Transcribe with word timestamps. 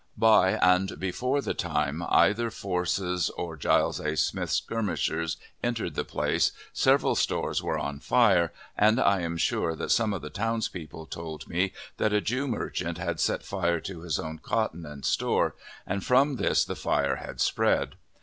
By 0.17 0.53
and 0.63 0.99
before 0.99 1.41
the 1.41 1.53
time 1.53 2.01
either 2.09 2.49
Force's 2.49 3.29
or 3.29 3.55
Giles 3.55 3.99
A. 3.99 4.17
Smith's 4.17 4.55
skirmishers 4.55 5.37
entered 5.63 5.93
the 5.93 6.03
place, 6.03 6.53
several 6.73 7.13
stores 7.13 7.61
were 7.61 7.77
on 7.77 7.99
fire, 7.99 8.51
and 8.75 8.99
I 8.99 9.19
am 9.21 9.37
sure 9.37 9.75
that 9.75 9.91
some 9.91 10.11
of 10.11 10.23
the 10.23 10.31
towns 10.31 10.69
people 10.69 11.05
told 11.05 11.47
me 11.47 11.71
that 11.97 12.13
a 12.13 12.19
Jew 12.19 12.47
merchant 12.47 12.97
had 12.97 13.19
set 13.19 13.45
fire 13.45 13.79
to 13.81 14.01
his 14.01 14.17
own 14.17 14.39
cotton 14.39 14.87
and 14.87 15.05
store, 15.05 15.53
and 15.85 16.03
from 16.03 16.37
this 16.37 16.65
the 16.65 16.75
fire 16.75 17.17
had 17.17 17.39
spread. 17.39 17.93